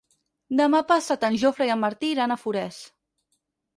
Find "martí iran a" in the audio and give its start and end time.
1.85-2.39